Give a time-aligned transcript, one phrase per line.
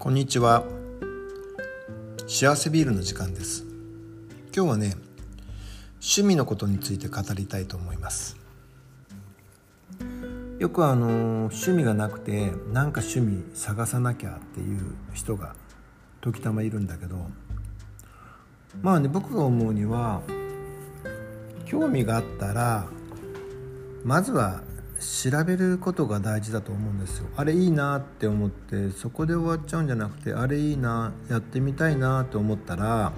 [0.00, 0.64] こんにちは。
[2.26, 3.66] 幸せビールの時間です。
[4.56, 4.94] 今日はね
[5.96, 8.38] 趣味のことについて語りたいと思います。
[10.58, 15.54] よくあの趣味がなくてなんか趣味探さなきゃっていう人が
[16.22, 17.26] 時たまいるんだけど
[18.80, 20.22] まあね僕が思うには
[21.66, 22.86] 興味があったら
[24.02, 24.62] まずは
[25.00, 27.28] 調べることが大事だと思うんですよ。
[27.36, 33.12] あれいいなって思ってそこで終わっちゃうんじゃなくてあれいいなやってみたいなと思ったら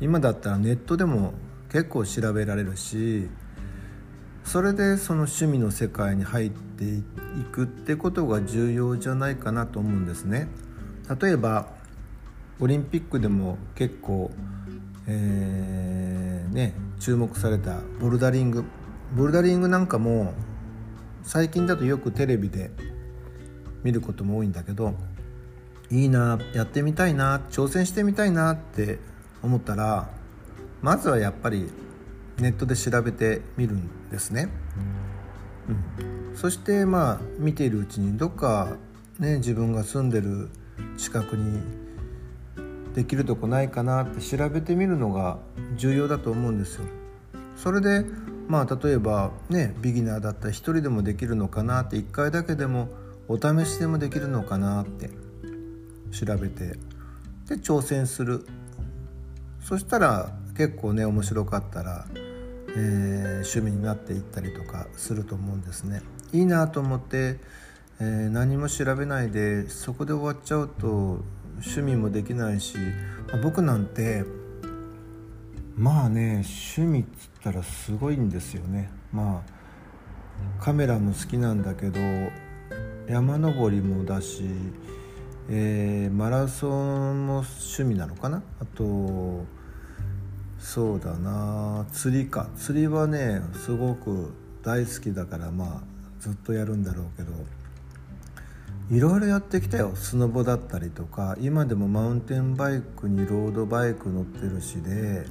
[0.00, 1.34] 今だったらネットでも
[1.70, 3.28] 結構調べられるし
[4.44, 7.02] それでその趣味の世界に入ってい
[7.50, 10.48] くってことが重要じゃないかなと思うんですね。
[11.20, 11.68] 例えば
[12.58, 14.30] オリンピックでも結構、
[15.06, 18.64] えー、ね、注目されたボルダリング。
[19.14, 20.32] ボルダリングなんかも
[21.26, 22.70] 最近だとよくテレビで
[23.82, 24.94] 見ることも多いんだけど
[25.90, 29.00] いいなやってみたいな挑戦してみたいなって
[29.42, 30.08] 思ったら
[30.82, 31.68] まずはやっぱり
[32.38, 34.48] ネットで調べてみるんですね。
[35.68, 38.76] うん、そしてまあ見ているうちにどっか
[39.18, 40.48] ね自分が住んでる
[40.96, 41.60] 近くに
[42.94, 45.38] できるとこないかなって調べてみるのが
[45.76, 46.84] 重要だと思うんですよ。
[47.56, 48.04] それで
[48.48, 52.88] まあ例えばねビギナーだったら一人でもできるのかなって1回だけでも
[53.28, 55.10] お試しでもできるのかなって
[56.12, 56.78] 調べて
[57.48, 58.46] で挑戦する
[59.60, 66.02] そしたら結構ね面白かったら、えー、趣味になっていったりとかすると思うんですね。
[66.32, 67.38] いいなと思って、
[68.00, 71.20] えー、何も調べないでそこで終わっちゃうと
[71.56, 72.76] 趣味もできないし、
[73.28, 74.24] まあ、僕なんて
[75.76, 76.42] まあね
[76.76, 78.90] 趣味っつったらすごいんですよね。
[79.12, 82.00] まあカメラも好きなんだけど
[83.06, 84.44] 山登りもだし、
[85.48, 86.68] えー、マラソ
[87.12, 88.42] ンも趣味なのかな？
[88.60, 89.44] あと
[90.58, 92.48] そうだな釣りか。
[92.56, 95.80] 釣りはねすごく大好きだからまあ
[96.20, 97.32] ずっとやるんだろうけど
[98.90, 99.94] いろいろやってきたよ。
[99.94, 105.26] スノボだったりとか今でもマウンテンバイクにロードバイク乗ってるしで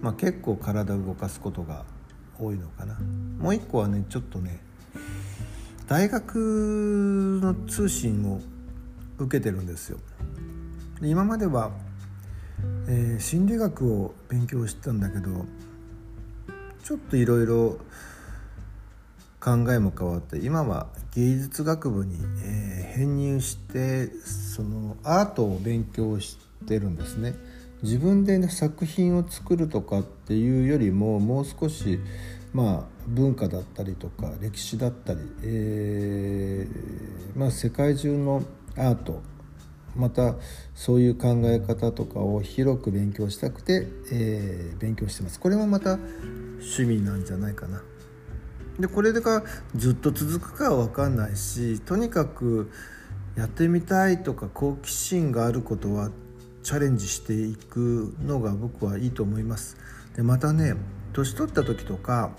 [0.00, 1.84] まあ、結構体を動かすことが
[2.38, 2.98] 多いのかな。
[3.38, 4.60] もう一個はねちょっとね
[5.86, 8.40] 大学の通信を
[9.18, 9.98] 受けてるんですよ。
[11.02, 11.70] 今までは、
[12.88, 15.44] えー、心理学を勉強してたんだけど
[16.82, 17.78] ちょっといろいろ
[19.40, 27.34] 考えも変わって今は芸術学部に、えー、編入してそのアートを勉強してるんですね。
[27.82, 32.00] 自分で、ね、作品を作るとかっていうよりももう少し
[32.52, 38.42] まあ文化だったりとか歴史だったり、えー、まあ、世界中の
[38.76, 39.22] アート
[39.96, 40.36] また
[40.74, 45.40] そういう考え方とかを広く勉強したくて、えー、勉強してます。
[45.40, 45.98] これもまた
[46.60, 47.82] 趣味なんじゃないかな。
[48.78, 49.42] でこれが
[49.74, 52.70] ずっと続くかは分かんないしとにかく
[53.36, 56.10] やってみたいとか好奇心があることは
[56.68, 59.78] チャレンジしていくのが僕はいいと思います。
[60.14, 60.74] でまたね
[61.14, 62.32] 年取った時とか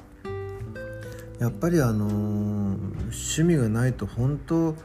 [1.40, 4.76] やっぱりあの趣味がないと本当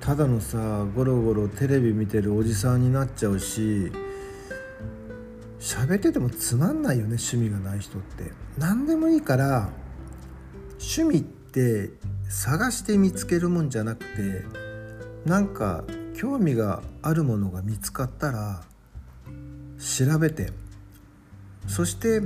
[0.00, 3.90] ただのさゴロゴロテレビ見てるおじさんになっちゃうし
[5.58, 9.70] 喋っててもつまんないよね趣味がない人って何でもいいから
[10.72, 11.88] 趣味って
[12.28, 14.44] 探して見つけるもんじゃなくて
[15.24, 15.82] なんか
[16.14, 18.70] 興味があるものが見つかったら
[19.82, 20.52] 調べて
[21.66, 22.22] そして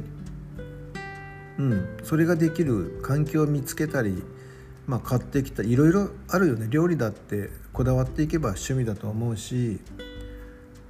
[1.58, 4.22] うんそれができる環境を見つけたり、
[4.86, 6.66] まあ、買ってきたいろいろあるよね。
[6.68, 9.80] 料理だってこだわっていけば趣味だと思うし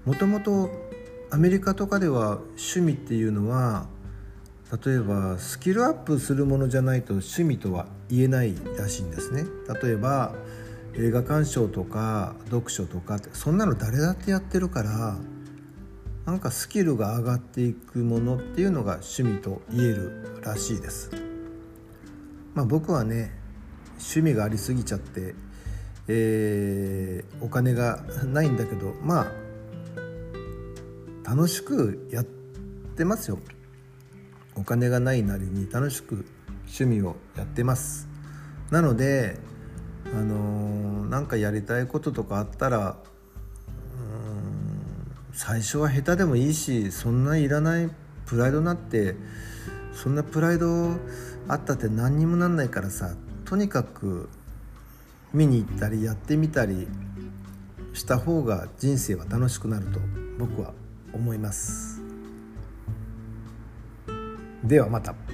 [0.04, 0.71] もともと
[1.31, 3.87] アメリカとかでは趣味っていうのは
[4.84, 9.45] 例えばスキルアップするものじゃないと趣味とは言えないらしいんですね。
[9.83, 10.34] 例えば
[10.95, 15.16] 映画鑑賞とか読書とかってそんなの誰だってやってるから
[16.27, 21.11] なんかスキルが上がっていくものっていうのが趣味と言えるらしいです。
[22.53, 23.31] まあ、僕はね
[23.93, 25.37] 趣味がありすぎちゃって、
[26.09, 29.28] えー、お金がないんだけどま
[31.25, 33.39] あ楽しくやってますよ。
[34.57, 36.27] お金がないなりに楽しく
[36.63, 38.09] 趣味をやってます。
[38.72, 39.39] なので
[40.07, 42.97] あのー、なんかやりたいこととかあったら
[45.36, 47.91] 最初は下手でもいいしそんないらない
[48.24, 49.15] プライドなって
[49.92, 50.92] そんなプライド
[51.47, 54.30] あったって何にもなんないからさとにかく
[55.34, 56.88] 見に行ったりやってみたり
[57.92, 60.00] した方が人生は楽しくなると
[60.38, 60.72] 僕は
[61.12, 62.00] 思います
[64.65, 65.26] ではまた。